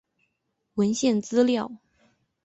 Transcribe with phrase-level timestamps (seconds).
[0.73, 1.71] 文献资料